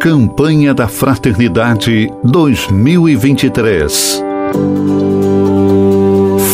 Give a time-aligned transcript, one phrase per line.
[0.00, 4.22] Campanha da Fraternidade 2023.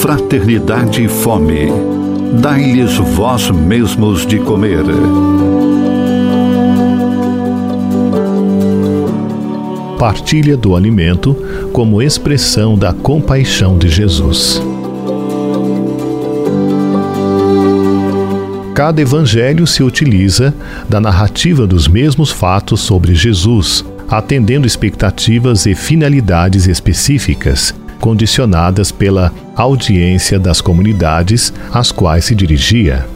[0.01, 1.67] Fraternidade e Fome.
[2.41, 4.83] Dai-lhes vós mesmos de comer.
[9.99, 11.37] Partilha do alimento
[11.71, 14.63] como expressão da compaixão de Jesus.
[18.75, 20.53] Cada evangelho se utiliza
[20.89, 30.41] da narrativa dos mesmos fatos sobre Jesus, atendendo expectativas e finalidades específicas, condicionadas pela audiência
[30.41, 33.07] das comunidades às quais se dirigia.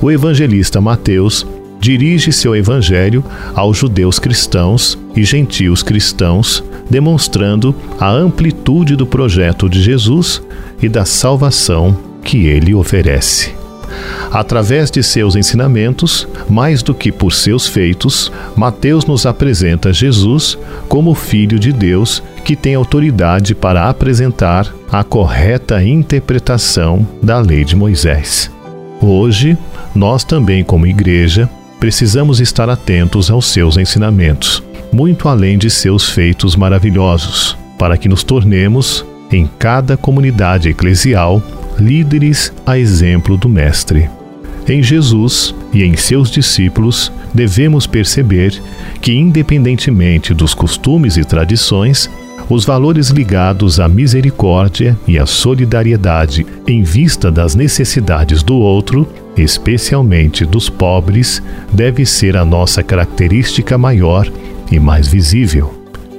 [0.00, 1.44] O evangelista Mateus
[1.80, 3.24] dirige seu evangelho
[3.56, 10.40] aos judeus cristãos e gentios cristãos, demonstrando a amplitude do projeto de Jesus
[10.80, 13.57] e da salvação que ele oferece.
[14.30, 21.14] Através de seus ensinamentos, mais do que por seus feitos, Mateus nos apresenta Jesus como
[21.14, 28.50] Filho de Deus que tem autoridade para apresentar a correta interpretação da lei de Moisés.
[29.00, 29.56] Hoje,
[29.94, 36.56] nós também, como igreja, precisamos estar atentos aos seus ensinamentos, muito além de seus feitos
[36.56, 41.42] maravilhosos, para que nos tornemos, em cada comunidade eclesial,
[41.78, 44.08] líderes a exemplo do Mestre.
[44.68, 48.60] Em Jesus e em seus discípulos, devemos perceber
[49.00, 52.10] que, independentemente dos costumes e tradições,
[52.50, 60.44] os valores ligados à misericórdia e à solidariedade em vista das necessidades do outro, especialmente
[60.44, 61.42] dos pobres,
[61.72, 64.30] deve ser a nossa característica maior
[64.70, 65.74] e mais visível.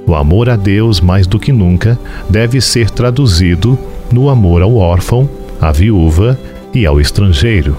[0.05, 3.77] O amor a Deus, mais do que nunca, deve ser traduzido
[4.11, 5.29] no amor ao órfão,
[5.61, 6.37] à viúva
[6.73, 7.77] e ao estrangeiro.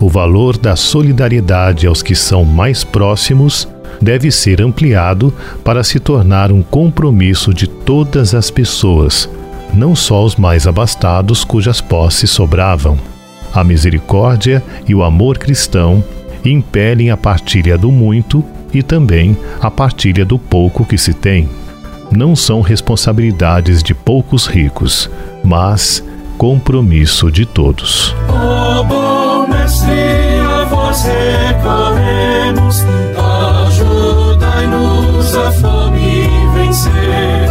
[0.00, 3.68] O valor da solidariedade aos que são mais próximos
[4.00, 9.28] deve ser ampliado para se tornar um compromisso de todas as pessoas,
[9.72, 12.98] não só os mais abastados cujas posses sobravam.
[13.52, 16.02] A misericórdia e o amor cristão
[16.44, 21.48] impelem a partilha do muito e também a partilha do pouco que se tem.
[22.10, 25.08] Não são responsabilidades de poucos ricos,
[25.42, 26.04] mas
[26.44, 28.14] compromisso de todos.
[28.28, 32.84] Ó oh, bom mestre, a vós recorremos,
[33.64, 37.48] ajudai-nos a fome vencer.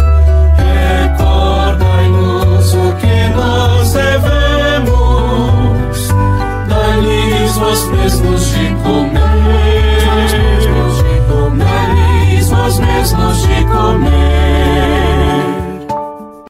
[1.10, 4.92] Recordai-nos o que nós devemos,
[6.68, 9.33] dai-lhes vós mesmos de comer.